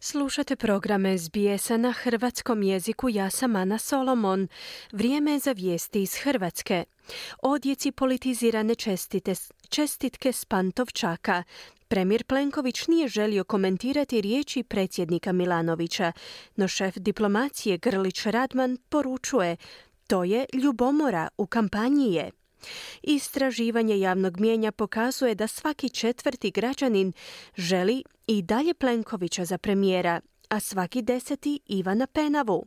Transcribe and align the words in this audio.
Slušate 0.00 0.56
programe 0.56 1.18
SBS-a 1.18 1.76
na 1.76 1.92
hrvatskom 1.92 2.62
jeziku 2.62 3.08
Ja 3.08 3.30
sam 3.30 3.56
Ana 3.56 3.78
Solomon. 3.78 4.48
Vrijeme 4.92 5.32
je 5.32 5.38
za 5.38 5.52
vijesti 5.52 6.02
iz 6.02 6.14
Hrvatske. 6.14 6.84
Odjeci 7.42 7.92
politizirane 7.92 8.74
čestite, 8.74 9.34
čestitke 9.68 10.32
s 10.32 10.44
Pantovčaka. 10.44 11.42
Premijer 11.88 12.24
Plenković 12.24 12.86
nije 12.86 13.08
želio 13.08 13.44
komentirati 13.44 14.20
riječi 14.20 14.62
predsjednika 14.62 15.32
Milanovića, 15.32 16.12
no 16.56 16.68
šef 16.68 16.96
diplomacije 16.96 17.78
Grlić 17.78 18.26
Radman 18.26 18.76
poručuje 18.88 19.56
to 20.06 20.24
je 20.24 20.46
ljubomora 20.52 21.28
u 21.38 21.46
kampanji 21.46 22.14
je. 22.14 22.30
Istraživanje 23.02 24.00
javnog 24.00 24.40
mijenja 24.40 24.72
pokazuje 24.72 25.34
da 25.34 25.46
svaki 25.46 25.88
četvrti 25.88 26.50
građanin 26.50 27.12
želi 27.56 28.02
i 28.26 28.42
dalje 28.42 28.74
Plenkovića 28.74 29.44
za 29.44 29.58
premijera, 29.58 30.20
a 30.48 30.60
svaki 30.60 31.02
deseti 31.02 31.60
Ivana 31.66 32.06
Penavu. 32.06 32.66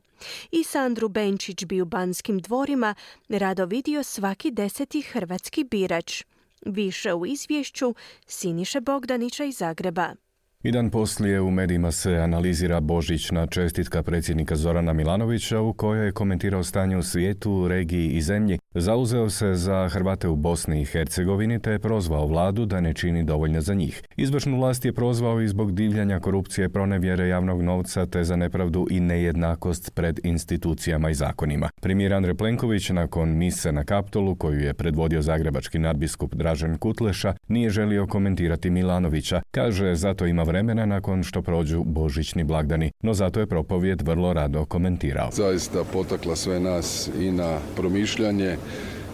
I 0.51 0.63
Sandru 0.63 1.09
Benčić 1.09 1.65
bi 1.65 1.81
u 1.81 1.85
Banskim 1.85 2.39
dvorima 2.39 2.95
rado 3.29 3.65
vidio 3.65 4.03
svaki 4.03 4.51
deseti 4.51 5.01
hrvatski 5.01 5.63
birač. 5.63 6.23
Više 6.65 7.13
u 7.13 7.25
izvješću 7.25 7.95
Siniše 8.27 8.81
Bogdanića 8.81 9.43
iz 9.43 9.57
Zagreba. 9.57 10.15
I 10.63 10.71
dan 10.71 10.89
poslije 10.89 11.41
u 11.41 11.51
medijima 11.51 11.91
se 11.91 12.15
analizira 12.15 12.79
božićna 12.79 13.47
čestitka 13.47 14.03
predsjednika 14.03 14.55
Zorana 14.55 14.93
Milanovića 14.93 15.59
u 15.59 15.73
kojoj 15.73 16.05
je 16.05 16.11
komentirao 16.11 16.63
stanje 16.63 16.97
u 16.97 17.03
svijetu, 17.03 17.67
regiji 17.67 18.09
i 18.09 18.21
zemlji. 18.21 18.59
Zauzeo 18.73 19.29
se 19.29 19.55
za 19.55 19.87
Hrvate 19.87 20.27
u 20.27 20.35
Bosni 20.35 20.81
i 20.81 20.85
Hercegovini 20.85 21.59
te 21.59 21.71
je 21.71 21.79
prozvao 21.79 22.27
vladu 22.27 22.65
da 22.65 22.81
ne 22.81 22.93
čini 22.93 23.23
dovoljno 23.23 23.61
za 23.61 23.73
njih. 23.73 24.01
Izvršnu 24.17 24.57
vlast 24.57 24.85
je 24.85 24.93
prozvao 24.93 25.41
i 25.41 25.47
zbog 25.47 25.71
divljanja 25.71 26.19
korupcije, 26.19 26.69
pronevjere 26.69 27.27
javnog 27.27 27.61
novca 27.61 28.05
te 28.05 28.23
za 28.23 28.35
nepravdu 28.35 28.87
i 28.89 28.99
nejednakost 28.99 29.91
pred 29.95 30.19
institucijama 30.23 31.09
i 31.09 31.13
zakonima. 31.13 31.69
Premijer 31.81 32.13
Andrej 32.13 32.35
Plenković 32.35 32.89
nakon 32.89 33.37
mise 33.37 33.71
na 33.71 33.83
Kaptolu 33.83 34.35
koju 34.35 34.59
je 34.59 34.73
predvodio 34.73 35.21
zagrebački 35.21 35.79
nadbiskup 35.79 36.35
Dražen 36.35 36.77
Kutleša 36.77 37.33
nije 37.47 37.69
želio 37.69 38.07
komentirati 38.07 38.69
Milanovića. 38.69 39.41
Kaže 39.51 39.95
zato 39.95 40.25
ima 40.25 40.43
vremena 40.43 40.85
nakon 40.85 41.23
što 41.23 41.41
prođu 41.41 41.83
božićni 41.83 42.43
blagdani, 42.43 42.91
no 43.03 43.13
zato 43.13 43.39
je 43.39 43.47
propovjed 43.47 44.01
vrlo 44.01 44.33
rado 44.33 44.65
komentirao. 44.65 45.29
Zaista 45.31 45.83
potakla 45.93 46.35
sve 46.35 46.59
nas 46.59 47.09
i 47.19 47.31
na 47.31 47.57
promišljanje 47.75 48.58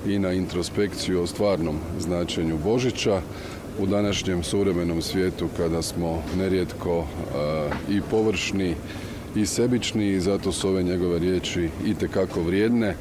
i 0.07 0.19
na 0.19 0.31
introspekciju 0.33 1.21
o 1.21 1.27
stvarnom 1.27 1.75
značenju 1.99 2.57
Božića 2.63 3.21
u 3.79 3.85
današnjem 3.85 4.43
suvremenom 4.43 5.01
svijetu 5.01 5.47
kada 5.57 5.81
smo 5.81 6.23
nerijetko 6.37 7.05
i 7.89 8.01
površni 8.01 8.75
i 9.35 9.45
sebični 9.45 10.07
i 10.07 10.19
zato 10.19 10.51
su 10.51 10.69
ove 10.69 10.83
njegove 10.83 11.19
riječi 11.19 11.69
itekako 11.85 12.41
vrijedne 12.41 12.95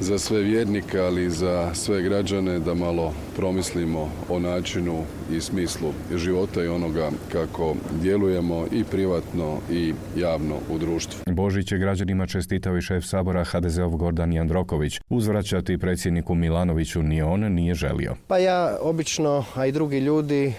za 0.00 0.18
sve 0.18 0.42
vjernike, 0.42 0.98
ali 0.98 1.24
i 1.24 1.30
za 1.30 1.74
sve 1.74 2.02
građane 2.02 2.58
da 2.58 2.74
malo 2.74 3.14
promislimo 3.36 4.10
o 4.28 4.38
načinu 4.38 5.04
i 5.32 5.40
smislu 5.40 5.92
života 6.16 6.64
i 6.64 6.68
onoga 6.68 7.10
kako 7.32 7.74
djelujemo 8.02 8.66
i 8.72 8.84
privatno 8.84 9.58
i 9.70 9.94
javno 10.16 10.54
u 10.70 10.78
društvu. 10.78 11.20
Božić 11.26 11.72
je 11.72 11.78
građanima 11.78 12.26
čestitao 12.26 12.76
i 12.76 12.82
šef 12.82 13.04
sabora 13.04 13.44
HDZ-ov 13.44 13.96
Gordan 13.96 14.32
Jandroković. 14.32 15.00
Uzvraćati 15.08 15.78
predsjedniku 15.78 16.34
Milanoviću 16.34 17.02
ni 17.02 17.22
on 17.22 17.40
nije 17.40 17.74
želio. 17.74 18.16
Pa 18.26 18.38
ja 18.38 18.76
obično, 18.80 19.44
a 19.54 19.66
i 19.66 19.72
drugi 19.72 19.98
ljudi 19.98 20.46
e, 20.46 20.52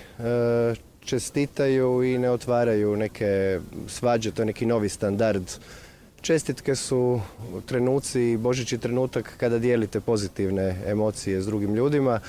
čestitaju 1.05 2.03
i 2.03 2.17
ne 2.17 2.29
otvaraju 2.29 2.95
neke 2.95 3.59
svađe, 3.87 4.31
to 4.31 4.41
je 4.41 4.45
neki 4.45 4.65
novi 4.65 4.89
standard 4.89 5.43
Čestitke 6.21 6.75
su 6.75 7.21
trenuci 7.65 8.37
božići 8.37 8.77
trenutak 8.77 9.33
kada 9.37 9.59
dijelite 9.59 9.99
pozitivne 9.99 10.75
emocije 10.85 11.41
s 11.41 11.45
drugim 11.45 11.75
ljudima, 11.75 12.19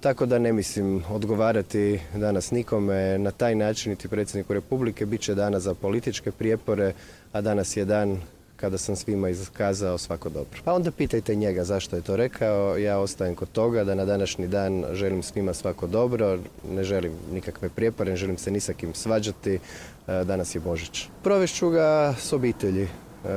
tako 0.00 0.26
da 0.26 0.38
ne 0.38 0.52
mislim 0.52 1.02
odgovarati 1.10 2.00
danas 2.14 2.50
nikome 2.50 3.18
na 3.18 3.30
taj 3.30 3.54
način, 3.54 3.90
niti 3.90 4.08
predsjedniku 4.08 4.54
Republike. 4.54 5.06
Biće 5.06 5.34
dana 5.34 5.60
za 5.60 5.74
političke 5.74 6.32
prijepore, 6.32 6.92
a 7.32 7.40
danas 7.40 7.76
je 7.76 7.84
dan 7.84 8.20
kada 8.56 8.78
sam 8.78 8.96
svima 8.96 9.28
iskazao 9.28 9.98
svako 9.98 10.28
dobro. 10.28 10.60
Pa 10.64 10.72
onda 10.72 10.90
pitajte 10.90 11.34
njega 11.34 11.64
zašto 11.64 11.96
je 11.96 12.02
to 12.02 12.16
rekao. 12.16 12.78
Ja 12.78 12.98
ostajem 12.98 13.34
kod 13.34 13.52
toga 13.52 13.84
da 13.84 13.94
na 13.94 14.04
današnji 14.04 14.48
dan 14.48 14.84
želim 14.92 15.22
svima 15.22 15.54
svako 15.54 15.86
dobro, 15.86 16.38
ne 16.70 16.84
želim 16.84 17.12
nikakve 17.32 17.68
prijepore, 17.68 18.10
ne 18.10 18.16
želim 18.16 18.38
se 18.38 18.50
ni 18.50 18.60
sa 18.60 18.72
kim 18.72 18.94
svađati. 18.94 19.54
E, 19.54 20.24
danas 20.24 20.54
je 20.54 20.60
Božić. 20.60 21.06
Provešću 21.22 21.70
ga 21.70 22.14
s 22.18 22.32
obitelji. 22.32 22.88
E, 23.24 23.28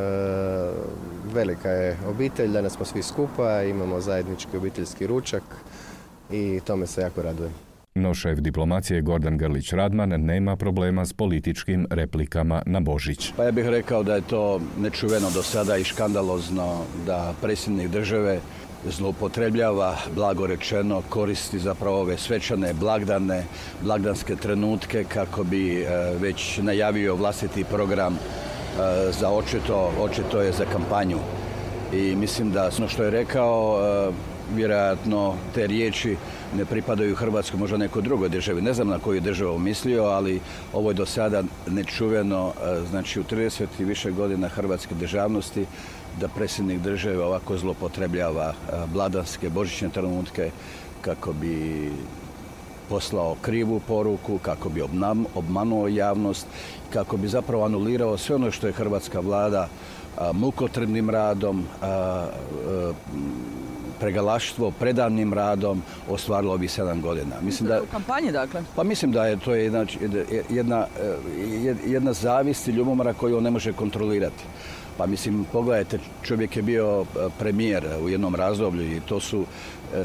velika 1.34 1.70
je 1.70 1.98
obitelj, 2.08 2.52
danas 2.52 2.74
smo 2.74 2.86
svi 2.86 3.04
skupa, 3.04 3.64
imamo 3.64 4.02
zajednički 4.02 4.58
obiteljski 4.58 5.08
ručak 5.08 5.44
i 6.32 6.60
tome 6.66 6.88
se 6.88 7.02
jako 7.02 7.22
radujem. 7.22 7.54
No 7.96 8.14
šef 8.14 8.40
diplomacije 8.40 9.02
Gordan 9.02 9.38
Grlić 9.38 9.74
Radman 9.74 10.10
nema 10.10 10.56
problema 10.56 11.06
s 11.06 11.14
političkim 11.14 11.88
replikama 11.90 12.62
na 12.66 12.80
Božić. 12.80 13.34
Pa 13.38 13.44
ja 13.44 13.52
bih 13.52 13.66
rekao 13.66 14.04
da 14.04 14.16
je 14.16 14.22
to 14.22 14.62
nečuveno 14.80 15.30
do 15.32 15.44
sada 15.44 15.78
i 15.78 15.84
škandalozno 15.84 16.84
da 17.06 17.34
predsjednik 17.42 17.90
države 17.90 18.40
zloupotrebljava, 18.90 19.98
blago 20.16 20.48
rečeno, 20.48 21.02
koristi 21.10 21.60
zapravo 21.60 22.00
ove 22.00 22.18
svečane 22.18 22.74
blagdane, 22.74 23.44
blagdanske 23.82 24.36
trenutke 24.36 25.04
kako 25.04 25.44
bi 25.44 25.82
e, 25.82 25.88
već 26.20 26.58
najavio 26.58 27.16
vlastiti 27.16 27.64
program 27.64 28.18
za 29.12 29.30
očito, 29.30 29.92
očito 30.00 30.42
je 30.42 30.52
za 30.52 30.66
kampanju. 30.66 31.18
I 31.94 32.16
mislim 32.16 32.52
da 32.52 32.70
ono 32.78 32.88
što 32.88 33.04
je 33.04 33.12
rekao, 33.12 33.80
e, 33.82 34.12
vjerojatno 34.56 35.36
te 35.56 35.68
riječi 35.68 36.18
ne 36.58 36.66
pripadaju 36.66 37.16
Hrvatskoj, 37.16 37.60
možda 37.60 37.78
nekoj 37.78 38.02
drugoj 38.02 38.30
državi. 38.30 38.62
Ne 38.62 38.74
znam 38.74 38.88
na 38.88 39.00
koju 39.00 39.22
državu 39.22 39.60
mislio, 39.60 40.04
ali 40.04 40.40
ovo 40.74 40.90
je 40.90 40.94
do 40.94 41.06
sada 41.06 41.44
nečuveno, 41.68 42.54
e, 42.64 42.80
znači 42.90 43.20
u 43.20 43.24
30 43.24 43.66
i 43.80 43.84
više 43.84 44.12
godina 44.12 44.48
hrvatske 44.48 44.96
državnosti, 44.96 45.66
da 46.20 46.28
predsjednik 46.28 46.80
države 46.80 47.24
ovako 47.24 47.58
zlopotrebljava 47.58 48.54
bladanske, 48.94 49.50
božićne 49.50 49.90
trenutke 49.90 50.52
kako 51.02 51.34
bi 51.34 51.92
poslao 52.92 53.36
krivu 53.42 53.80
poruku, 53.88 54.38
kako 54.38 54.70
bi 54.70 54.84
obmanuo 55.36 55.88
javnost, 55.88 56.48
kako 56.94 57.18
bi 57.18 57.28
zapravo 57.28 57.66
anulirao 57.66 58.18
sve 58.18 58.36
ono 58.36 58.52
što 58.52 58.68
je 58.68 58.74
hrvatska 58.74 59.20
vlada 59.20 59.70
mukotrebnim 60.34 61.10
radom, 61.10 61.64
pregalaštvo, 64.00 64.72
predavnim 64.72 65.34
radom 65.34 65.82
ostvarilo 66.10 66.54
ovih 66.54 66.72
sedam 66.72 67.02
godina. 67.02 67.36
Mislim 67.42 67.70
da, 67.70 67.82
u 67.82 67.86
kampanji, 67.92 68.32
dakle? 68.32 68.64
Pa 68.76 68.84
mislim 68.84 69.12
da 69.12 69.26
je 69.26 69.40
to 69.40 69.56
jedna, 69.56 69.86
jedna, 70.50 70.86
jedna 71.86 72.14
zavist 72.14 72.68
i 72.68 72.72
ljubomora 72.72 73.14
koju 73.14 73.38
on 73.38 73.44
ne 73.44 73.52
može 73.52 73.74
kontrolirati. 73.74 74.44
Pa 74.98 75.06
mislim, 75.06 75.46
pogledajte, 75.52 76.00
čovjek 76.24 76.58
je 76.58 76.64
bio 76.64 77.06
premijer 77.40 77.86
u 78.04 78.10
jednom 78.10 78.36
razdoblju 78.36 78.84
i 78.84 79.00
to 79.00 79.20
su 79.20 79.46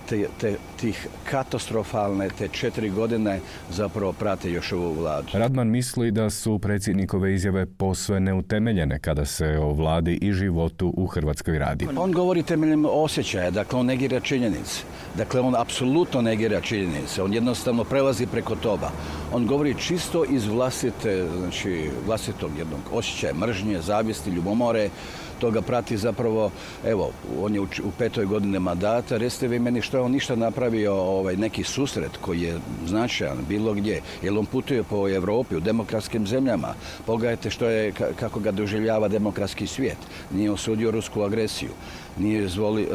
te, 0.09 0.27
te, 0.41 0.57
tih 0.81 1.07
katastrofalne 1.31 2.29
te 2.39 2.49
četiri 2.49 2.91
godine 2.91 3.41
zapravo 3.71 4.13
prate 4.13 4.51
još 4.53 4.73
ovu 4.73 4.93
vladu. 4.93 5.29
Radman 5.33 5.69
misli 5.69 6.11
da 6.11 6.31
su 6.31 6.59
predsjednikove 6.59 7.35
izjave 7.35 7.67
posve 7.67 8.21
neutemeljene 8.21 8.99
kada 8.99 9.25
se 9.25 9.47
o 9.47 9.73
vladi 9.73 10.19
i 10.23 10.33
životu 10.33 10.95
u 10.97 11.07
Hrvatskoj 11.07 11.59
radi. 11.59 11.89
On 11.97 12.13
govori 12.13 12.43
temeljem 12.43 12.85
osjećaja, 12.85 13.51
dakle 13.51 13.79
on 13.79 13.87
negira 13.87 14.21
činjenice. 14.21 14.83
Dakle, 15.17 15.41
on 15.41 15.55
apsolutno 15.57 16.23
negira 16.23 16.61
činjenice. 16.61 17.23
On 17.23 17.35
jednostavno 17.35 17.85
prelazi 17.85 18.27
preko 18.27 18.57
toga. 18.57 18.91
On 19.33 19.47
govori 19.47 19.75
čisto 19.79 20.25
iz 20.25 20.47
vlastite, 20.47 21.27
znači 21.39 21.91
vlastitog 22.07 22.51
jednog 22.59 22.81
osjećaja 22.93 23.35
mržnje, 23.35 23.81
zavisti, 23.81 24.31
ljubomore, 24.31 24.91
toga 25.39 25.63
prati 25.63 25.97
zapravo, 25.97 26.51
evo, 26.85 27.11
on 27.41 27.55
je 27.55 27.61
u, 27.61 27.67
petoj 27.99 28.25
godine 28.27 28.59
mandata, 28.59 29.17
recite 29.17 29.49
vi 29.49 29.59
meni 29.59 29.83
što 29.83 29.97
je 29.97 30.03
on 30.03 30.13
ništa 30.13 30.37
napravio 30.37 30.95
ovaj, 30.95 31.37
neki 31.37 31.65
susret 31.65 32.17
koji 32.21 32.43
je 32.43 32.59
značajan 32.87 33.39
bilo 33.49 33.75
gdje, 33.75 34.01
jer 34.23 34.39
on 34.39 34.47
putuje 34.47 34.83
po 34.83 35.09
Europi, 35.09 35.57
u 35.57 35.61
demokratskim 35.61 36.27
zemljama, 36.27 36.75
pogledajte 37.07 37.51
što 37.51 37.69
je, 37.69 37.93
kako 38.21 38.41
ga 38.41 38.51
doživljava 38.51 39.09
demokratski 39.09 39.67
svijet, 39.67 39.99
nije 40.31 40.51
osudio 40.51 40.91
rusku 40.91 41.23
agresiju, 41.23 41.71
nije, 42.19 42.49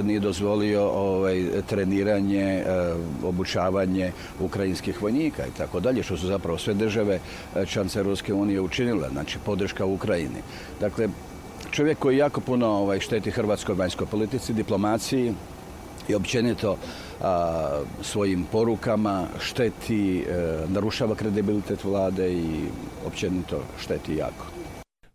nije 0.03 0.19
dozvolio 0.19 0.89
ovaj, 0.89 1.45
treniranje, 1.69 2.43
e, 2.43 2.63
obučavanje 3.23 4.11
ukrajinskih 4.39 5.01
vojnika 5.01 5.47
i 5.47 5.57
tako 5.57 5.79
dalje, 5.79 6.03
što 6.03 6.17
su 6.17 6.27
zapravo 6.27 6.57
sve 6.57 6.73
države 6.73 7.19
e, 7.55 7.65
članice 7.65 8.03
Ruske 8.03 8.33
unije 8.33 8.61
učinile, 8.61 9.09
znači 9.11 9.37
podrška 9.45 9.85
Ukrajini. 9.85 10.41
Dakle, 10.79 11.07
čovjek 11.71 11.97
koji 11.97 12.17
jako 12.17 12.41
puno 12.41 12.67
ovaj, 12.67 12.99
šteti 12.99 13.31
hrvatskoj 13.31 13.75
vanjskoj 13.75 14.07
politici, 14.07 14.53
diplomaciji 14.53 15.33
i 16.07 16.15
općenito 16.15 16.77
svojim 18.01 18.45
porukama 18.51 19.27
šteti, 19.39 20.19
e, 20.19 20.23
narušava 20.67 21.15
kredibilitet 21.15 21.83
vlade 21.83 22.33
i 22.33 22.45
općenito 23.07 23.63
šteti 23.79 24.15
jako. 24.15 24.45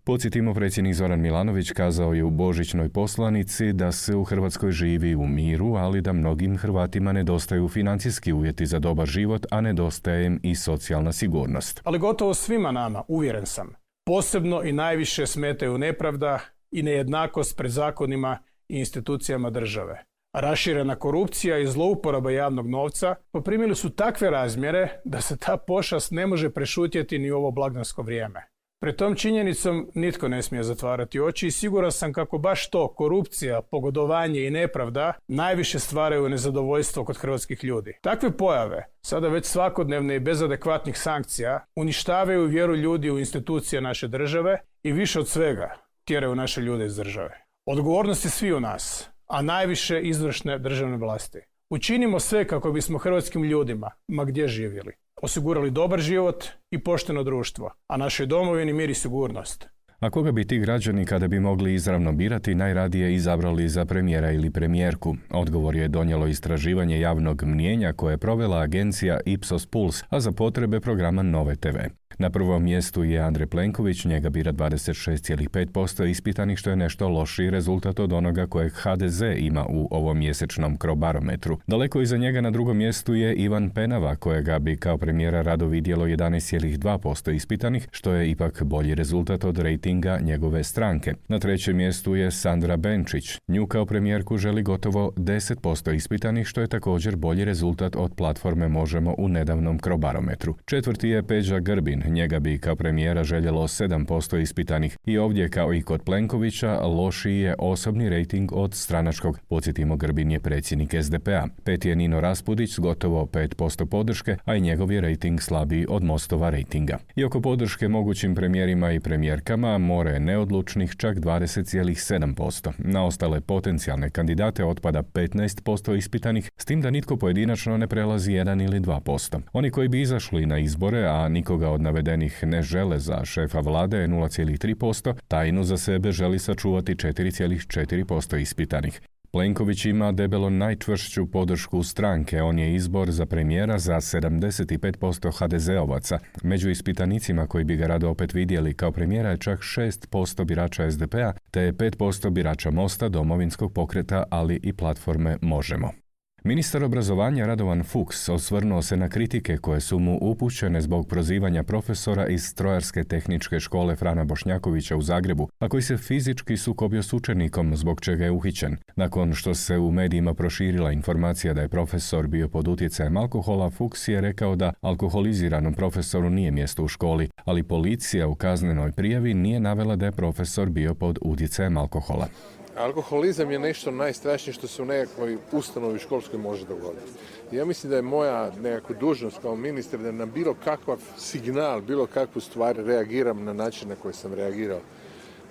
Podsjetimo, 0.04 0.54
predsjednik 0.54 0.94
Zoran 0.94 1.20
Milanović 1.20 1.70
kazao 1.70 2.14
je 2.14 2.24
u 2.24 2.30
božićnoj 2.30 2.88
poslanici 2.88 3.72
da 3.72 3.92
se 3.92 4.16
u 4.16 4.24
Hrvatskoj 4.24 4.72
živi 4.72 5.14
u 5.14 5.26
miru, 5.26 5.74
ali 5.74 6.00
da 6.00 6.12
mnogim 6.12 6.56
Hrvatima 6.56 7.12
nedostaju 7.12 7.68
financijski 7.68 8.32
uvjeti 8.32 8.66
za 8.66 8.78
dobar 8.78 9.06
život, 9.06 9.46
a 9.50 9.60
nedostaje 9.60 10.26
im 10.26 10.40
i 10.42 10.54
socijalna 10.54 11.12
sigurnost. 11.12 11.80
Ali 11.84 11.98
gotovo 11.98 12.34
svima 12.34 12.72
nama, 12.72 13.02
uvjeren 13.08 13.46
sam, 13.46 13.85
posebno 14.06 14.62
i 14.62 14.72
najviše 14.72 15.26
smetaju 15.26 15.78
nepravda 15.78 16.40
i 16.70 16.82
nejednakost 16.82 17.56
pred 17.56 17.70
zakonima 17.70 18.38
i 18.68 18.78
institucijama 18.78 19.50
države. 19.50 20.04
Raširena 20.32 20.96
korupcija 20.96 21.58
i 21.58 21.66
zlouporaba 21.66 22.30
javnog 22.30 22.68
novca 22.68 23.14
poprimili 23.30 23.74
su 23.74 23.90
takve 23.90 24.30
razmjere 24.30 25.00
da 25.04 25.20
se 25.20 25.36
ta 25.36 25.56
pošast 25.56 26.10
ne 26.10 26.26
može 26.26 26.50
prešutjeti 26.50 27.18
ni 27.18 27.30
u 27.30 27.36
ovo 27.36 27.50
blagdansko 27.50 28.02
vrijeme. 28.02 28.46
Pred 28.86 28.96
tom 28.96 29.14
činjenicom 29.14 29.90
nitko 29.94 30.28
ne 30.28 30.42
smije 30.42 30.62
zatvarati 30.62 31.20
oči 31.20 31.46
i 31.46 31.50
siguran 31.50 31.92
sam 31.92 32.12
kako 32.12 32.38
baš 32.38 32.70
to, 32.70 32.88
korupcija, 32.88 33.62
pogodovanje 33.62 34.46
i 34.46 34.50
nepravda, 34.50 35.12
najviše 35.28 35.78
stvaraju 35.78 36.28
nezadovoljstvo 36.28 37.04
kod 37.04 37.16
hrvatskih 37.16 37.64
ljudi. 37.64 37.98
Takve 38.00 38.36
pojave, 38.36 38.84
sada 39.02 39.28
već 39.28 39.46
svakodnevne 39.46 40.16
i 40.16 40.20
bez 40.20 40.42
adekvatnih 40.42 40.98
sankcija, 40.98 41.64
uništavaju 41.76 42.44
vjeru 42.44 42.76
ljudi 42.76 43.10
u 43.10 43.18
institucije 43.18 43.80
naše 43.80 44.08
države 44.08 44.58
i 44.82 44.92
više 44.92 45.20
od 45.20 45.28
svega 45.28 45.74
tjeraju 46.04 46.34
naše 46.34 46.60
ljude 46.60 46.86
iz 46.86 46.96
države. 46.96 47.44
Odgovornost 47.64 48.24
je 48.24 48.30
svi 48.30 48.52
u 48.52 48.60
nas, 48.60 49.10
a 49.26 49.42
najviše 49.42 50.00
izvršne 50.00 50.58
državne 50.58 50.96
vlasti. 50.96 51.40
Učinimo 51.70 52.20
sve 52.20 52.46
kako 52.46 52.72
bismo 52.72 52.98
hrvatskim 52.98 53.44
ljudima, 53.44 53.90
ma 54.08 54.24
gdje 54.24 54.48
živjeli, 54.48 54.92
osigurali 55.22 55.70
dobar 55.70 56.00
život 56.00 56.44
i 56.70 56.78
pošteno 56.78 57.22
društvo, 57.22 57.70
a 57.88 57.96
našoj 57.96 58.26
domovini 58.26 58.72
mir 58.72 58.90
i 58.90 58.94
sigurnost. 58.94 59.68
A 60.00 60.10
koga 60.10 60.32
bi 60.32 60.46
ti 60.46 60.58
građani 60.58 61.04
kada 61.04 61.28
bi 61.28 61.40
mogli 61.40 61.74
izravno 61.74 62.12
birati 62.12 62.54
najradije 62.54 63.14
izabrali 63.14 63.68
za 63.68 63.84
premijera 63.84 64.32
ili 64.32 64.50
premijerku? 64.50 65.16
Odgovor 65.30 65.76
je 65.76 65.88
donijelo 65.88 66.26
istraživanje 66.26 67.00
javnog 67.00 67.42
mnijenja 67.44 67.92
koje 67.92 68.12
je 68.12 68.18
provela 68.18 68.60
agencija 68.60 69.20
Ipsos 69.26 69.66
Puls, 69.66 70.02
a 70.08 70.20
za 70.20 70.32
potrebe 70.32 70.80
programa 70.80 71.22
Nove 71.22 71.56
TV. 71.56 71.76
Na 72.18 72.30
prvom 72.30 72.62
mjestu 72.62 73.04
je 73.04 73.20
Andrej 73.20 73.46
Plenković, 73.46 74.04
njega 74.04 74.30
bira 74.30 74.52
26,5% 74.52 76.10
ispitanih, 76.10 76.58
što 76.58 76.70
je 76.70 76.76
nešto 76.76 77.08
lošiji 77.08 77.50
rezultat 77.50 78.00
od 78.00 78.12
onoga 78.12 78.46
kojeg 78.46 78.72
HDZ 78.72 79.22
ima 79.36 79.66
u 79.68 79.88
ovom 79.90 80.18
mjesečnom 80.18 80.76
krobarometru. 80.76 81.58
Daleko 81.66 82.00
iza 82.00 82.16
njega 82.16 82.40
na 82.40 82.50
drugom 82.50 82.76
mjestu 82.76 83.14
je 83.14 83.34
Ivan 83.34 83.70
Penava, 83.70 84.16
kojega 84.16 84.58
bi 84.58 84.76
kao 84.76 84.98
premijera 84.98 85.42
rado 85.42 85.66
vidjelo 85.66 86.06
11,2% 86.06 87.32
ispitanih, 87.32 87.88
što 87.90 88.12
je 88.12 88.30
ipak 88.30 88.62
bolji 88.62 88.94
rezultat 88.94 89.44
od 89.44 89.58
rejtinga 89.58 90.18
njegove 90.22 90.64
stranke. 90.64 91.14
Na 91.28 91.38
trećem 91.38 91.76
mjestu 91.76 92.14
je 92.14 92.30
Sandra 92.30 92.76
Benčić. 92.76 93.38
Nju 93.48 93.66
kao 93.66 93.86
premijerku 93.86 94.36
želi 94.36 94.62
gotovo 94.62 95.12
10% 95.16 95.94
ispitanih, 95.94 96.46
što 96.46 96.60
je 96.60 96.66
također 96.66 97.16
bolji 97.16 97.44
rezultat 97.44 97.96
od 97.96 98.14
platforme 98.14 98.68
Možemo 98.68 99.14
u 99.18 99.28
nedavnom 99.28 99.78
krobarometru. 99.78 100.54
Četvrti 100.64 101.08
je 101.08 101.22
Peđa 101.22 101.58
Grbin, 101.58 102.05
Njega 102.06 102.40
bi 102.40 102.58
kao 102.58 102.76
premijera 102.76 103.24
željelo 103.24 103.62
7% 103.62 104.40
ispitanih 104.40 104.98
i 105.06 105.18
ovdje 105.18 105.48
kao 105.48 105.74
i 105.74 105.82
kod 105.82 106.02
Plenkovića 106.02 106.80
lošiji 106.80 107.38
je 107.38 107.54
osobni 107.58 108.08
rejting 108.08 108.52
od 108.52 108.74
stranačkog. 108.74 109.38
Podsjetimo 109.48 109.96
Grbin 109.96 110.30
je 110.30 110.40
predsjednik 110.40 110.94
SDP-a. 111.02 111.46
Pet 111.64 111.84
je 111.84 111.96
Nino 111.96 112.20
Raspudić 112.20 112.74
s 112.74 112.78
gotovo 112.78 113.26
5% 113.26 113.84
podrške, 113.84 114.36
a 114.44 114.54
i 114.54 114.60
njegov 114.60 114.92
je 114.92 115.00
rejting 115.00 115.42
slabiji 115.42 115.86
od 115.88 116.04
Mostova 116.04 116.50
rejtinga. 116.50 116.98
I 117.16 117.24
oko 117.24 117.40
podrške 117.40 117.88
mogućim 117.88 118.34
premijerima 118.34 118.92
i 118.92 119.00
premijerkama 119.00 119.78
more 119.78 120.10
je 120.10 120.20
neodlučnih 120.20 120.96
čak 120.96 121.16
20,7%. 121.16 122.72
Na 122.78 123.04
ostale 123.04 123.40
potencijalne 123.40 124.10
kandidate 124.10 124.64
otpada 124.64 125.02
15% 125.02 125.96
ispitanih, 125.96 126.50
s 126.56 126.64
tim 126.64 126.80
da 126.80 126.90
nitko 126.90 127.16
pojedinačno 127.16 127.76
ne 127.76 127.86
prelazi 127.86 128.32
1 128.32 128.64
ili 128.64 128.80
2%. 128.80 129.40
Oni 129.52 129.70
koji 129.70 129.88
bi 129.88 130.00
izašli 130.00 130.46
na 130.46 130.58
izbore, 130.58 131.06
a 131.06 131.28
nikoga 131.28 131.70
od 131.70 131.80
navedenih 131.96 132.44
ne 132.44 132.62
žele 132.62 132.98
za 132.98 133.24
šefa 133.24 133.60
vlade 133.60 133.96
je 133.96 134.08
0,3%, 134.08 135.14
tajnu 135.28 135.64
za 135.64 135.76
sebe 135.76 136.12
želi 136.12 136.38
sačuvati 136.38 136.94
4,4% 136.94 138.40
ispitanih. 138.40 139.00
Plenković 139.30 139.84
ima 139.84 140.12
debelo 140.12 140.50
najčvršću 140.50 141.26
podršku 141.26 141.82
stranke, 141.82 142.42
on 142.42 142.58
je 142.58 142.74
izbor 142.74 143.10
za 143.10 143.26
premijera 143.26 143.78
za 143.78 143.94
75% 143.94 145.30
HDZ-ovaca. 145.32 146.18
Među 146.42 146.70
ispitanicima 146.70 147.46
koji 147.46 147.64
bi 147.64 147.76
ga 147.76 147.86
rado 147.86 148.10
opet 148.10 148.34
vidjeli 148.34 148.74
kao 148.74 148.92
premijera 148.92 149.30
je 149.30 149.38
čak 149.38 149.60
6% 149.60 150.44
birača 150.44 150.90
SDP-a, 150.90 151.32
te 151.50 151.72
5% 151.72 152.30
birača 152.30 152.70
Mosta, 152.70 153.08
domovinskog 153.08 153.72
pokreta, 153.72 154.24
ali 154.30 154.60
i 154.62 154.72
platforme 154.72 155.36
Možemo. 155.40 156.05
Ministar 156.46 156.84
obrazovanja 156.84 157.46
Radovan 157.46 157.84
Fuchs 157.84 158.28
osvrnuo 158.28 158.82
se 158.82 158.96
na 158.96 159.08
kritike 159.08 159.56
koje 159.56 159.80
su 159.80 159.98
mu 159.98 160.18
upućene 160.20 160.80
zbog 160.80 161.08
prozivanja 161.08 161.62
profesora 161.62 162.28
iz 162.28 162.44
Strojarske 162.44 163.04
tehničke 163.04 163.60
škole 163.60 163.96
Frana 163.96 164.24
Bošnjakovića 164.24 164.96
u 164.96 165.02
Zagrebu, 165.02 165.48
a 165.58 165.68
koji 165.68 165.82
se 165.82 165.96
fizički 165.96 166.56
sukobio 166.56 167.02
s 167.02 167.12
učenikom 167.12 167.76
zbog 167.76 168.00
čega 168.00 168.24
je 168.24 168.30
uhićen. 168.30 168.76
Nakon 168.96 169.34
što 169.34 169.54
se 169.54 169.78
u 169.78 169.90
medijima 169.90 170.34
proširila 170.34 170.92
informacija 170.92 171.54
da 171.54 171.62
je 171.62 171.68
profesor 171.68 172.26
bio 172.26 172.48
pod 172.48 172.68
utjecajem 172.68 173.16
alkohola, 173.16 173.70
Fuchs 173.70 174.08
je 174.08 174.20
rekao 174.20 174.56
da 174.56 174.72
alkoholiziranom 174.80 175.74
profesoru 175.74 176.30
nije 176.30 176.50
mjesto 176.50 176.84
u 176.84 176.88
školi, 176.88 177.28
ali 177.44 177.62
policija 177.62 178.28
u 178.28 178.34
kaznenoj 178.34 178.92
prijavi 178.92 179.34
nije 179.34 179.60
navela 179.60 179.96
da 179.96 180.06
je 180.06 180.12
profesor 180.12 180.68
bio 180.68 180.94
pod 180.94 181.18
utjecajem 181.22 181.76
alkohola. 181.76 182.28
Alkoholizam 182.76 183.50
je 183.50 183.58
nešto 183.58 183.90
najstrašnije 183.90 184.54
što 184.54 184.66
se 184.66 184.82
u 184.82 184.84
nekakvoj 184.84 185.38
ustanovi 185.52 185.98
školskoj 185.98 186.38
može 186.38 186.66
dogoditi. 186.66 187.12
Ja 187.52 187.64
mislim 187.64 187.90
da 187.90 187.96
je 187.96 188.02
moja 188.02 188.50
nekakva 188.62 188.96
dužnost 189.00 189.38
kao 189.42 189.56
ministar 189.56 190.00
da 190.00 190.12
na 190.12 190.26
bilo 190.26 190.54
kakav 190.64 190.98
signal, 191.18 191.80
bilo 191.80 192.06
kakvu 192.06 192.40
stvar 192.40 192.76
reagiram 192.76 193.44
na 193.44 193.52
način 193.52 193.88
na 193.88 193.96
koji 193.96 194.14
sam 194.14 194.34
reagirao. 194.34 194.80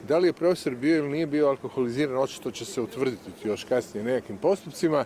Da 0.08 0.18
li 0.18 0.28
je 0.28 0.34
profesor 0.34 0.76
bio 0.76 0.98
ili 0.98 1.10
nije 1.10 1.28
bio 1.28 1.48
alkoholiziran, 1.48 2.18
očito 2.18 2.52
će 2.52 2.66
se 2.66 2.82
utvrditi 2.82 3.32
još 3.44 3.64
kasnije 3.64 4.04
nekakvim 4.04 4.38
postupcima. 4.38 5.06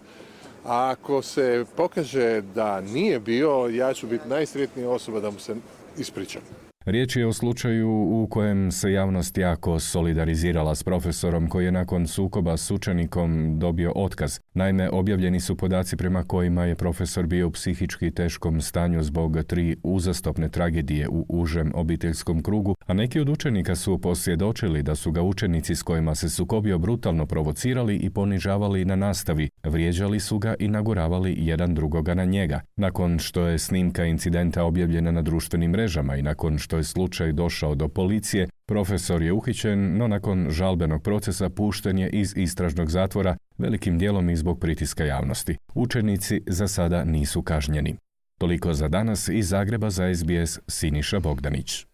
A 0.66 0.90
ako 0.90 1.22
se 1.22 1.66
pokaže 1.76 2.42
da 2.42 2.82
nije 2.82 3.20
bio, 3.20 3.70
ja 3.72 3.94
ću 3.94 4.08
biti 4.08 4.28
najsretnija 4.28 4.90
osoba 4.90 5.20
da 5.20 5.32
mu 5.32 5.40
se 5.40 5.56
ispričam. 5.98 6.42
Riječ 6.90 7.16
je 7.16 7.28
o 7.28 7.34
slučaju 7.34 7.90
u 7.90 8.28
kojem 8.30 8.72
se 8.72 8.92
javnost 8.92 9.38
jako 9.38 9.80
solidarizirala 9.80 10.76
s 10.76 10.84
profesorom 10.84 11.48
koji 11.48 11.66
je 11.66 11.72
nakon 11.72 12.08
sukoba 12.08 12.58
s 12.58 12.72
učenikom 12.72 13.60
dobio 13.60 13.92
otkaz. 13.96 14.40
Naime, 14.54 14.90
objavljeni 14.90 15.40
su 15.40 15.56
podaci 15.56 15.98
prema 15.98 16.24
kojima 16.24 16.66
je 16.66 16.76
profesor 16.76 17.28
bio 17.28 17.48
u 17.48 17.52
psihički 17.52 18.12
teškom 18.12 18.62
stanju 18.62 19.04
zbog 19.04 19.38
tri 19.48 19.76
uzastopne 19.84 20.50
tragedije 20.50 21.10
u 21.10 21.26
užem 21.30 21.72
obiteljskom 21.76 22.44
krugu, 22.44 22.76
a 22.86 22.94
neki 22.94 23.20
od 23.20 23.30
učenika 23.30 23.76
su 23.76 23.98
posvjedočili 23.98 24.84
da 24.84 24.96
su 24.96 25.12
ga 25.12 25.22
učenici 25.22 25.76
s 25.76 25.84
kojima 25.84 26.16
se 26.16 26.30
sukobio 26.30 26.78
brutalno 26.78 27.26
provocirali 27.26 27.96
i 27.96 28.10
ponižavali 28.10 28.86
na 28.86 28.96
nastavi, 28.96 29.50
vrijeđali 29.64 30.20
su 30.20 30.40
ga 30.40 30.56
i 30.60 30.68
naguravali 30.68 31.36
jedan 31.38 31.76
drugoga 31.76 32.14
na 32.14 32.26
njega. 32.26 32.62
Nakon 32.76 33.20
što 33.20 33.42
je 33.42 33.60
snimka 33.60 34.06
incidenta 34.06 34.64
objavljena 34.64 35.12
na 35.12 35.22
društvenim 35.22 35.72
mrežama 35.72 36.16
i 36.16 36.22
nakon 36.22 36.58
što 36.58 36.79
je 36.80 36.84
slučaj 36.84 37.32
došao 37.32 37.76
do 37.76 37.88
policije, 37.88 38.48
profesor 38.66 39.22
je 39.22 39.34
uhićen, 39.34 39.98
no 39.98 40.08
nakon 40.08 40.48
žalbenog 40.50 41.04
procesa 41.04 41.50
pušten 41.50 41.98
je 41.98 42.10
iz 42.10 42.34
istražnog 42.38 42.90
zatvora, 42.90 43.38
velikim 43.58 43.98
dijelom 43.98 44.30
i 44.30 44.36
zbog 44.36 44.60
pritiska 44.60 45.06
javnosti. 45.06 45.58
Učenici 45.74 46.42
za 46.48 46.68
sada 46.68 47.04
nisu 47.04 47.42
kažnjeni. 47.42 47.96
Toliko 48.38 48.74
za 48.74 48.88
danas 48.88 49.28
iz 49.28 49.50
Zagreba 49.50 49.90
za 49.90 50.16
SBS 50.16 50.60
Siniša 50.68 51.20
Bogdanić. 51.20 51.89